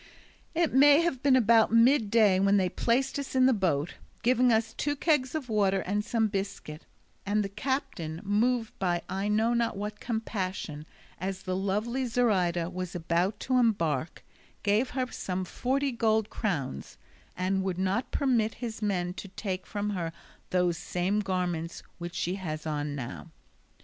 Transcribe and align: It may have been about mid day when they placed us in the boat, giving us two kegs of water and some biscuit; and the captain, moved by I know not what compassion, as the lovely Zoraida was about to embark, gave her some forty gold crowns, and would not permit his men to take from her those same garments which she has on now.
It 0.55 0.73
may 0.73 1.01
have 1.01 1.21
been 1.21 1.35
about 1.35 1.71
mid 1.71 2.09
day 2.09 2.39
when 2.39 2.57
they 2.57 2.69
placed 2.69 3.19
us 3.19 3.35
in 3.35 3.45
the 3.45 3.53
boat, 3.53 3.93
giving 4.23 4.51
us 4.51 4.73
two 4.73 4.95
kegs 4.95 5.35
of 5.35 5.47
water 5.47 5.81
and 5.81 6.03
some 6.03 6.27
biscuit; 6.27 6.87
and 7.23 7.43
the 7.43 7.49
captain, 7.49 8.19
moved 8.23 8.73
by 8.79 9.03
I 9.07 9.27
know 9.27 9.53
not 9.53 9.77
what 9.77 9.99
compassion, 9.99 10.87
as 11.19 11.43
the 11.43 11.55
lovely 11.55 12.07
Zoraida 12.07 12.67
was 12.67 12.95
about 12.95 13.39
to 13.41 13.59
embark, 13.59 14.23
gave 14.63 14.89
her 14.97 15.05
some 15.11 15.45
forty 15.45 15.91
gold 15.91 16.31
crowns, 16.31 16.97
and 17.37 17.61
would 17.61 17.77
not 17.77 18.09
permit 18.09 18.55
his 18.55 18.81
men 18.81 19.13
to 19.13 19.27
take 19.27 19.67
from 19.67 19.91
her 19.91 20.13
those 20.49 20.79
same 20.79 21.19
garments 21.19 21.83
which 21.99 22.15
she 22.15 22.33
has 22.41 22.65
on 22.65 22.95
now. 22.95 23.29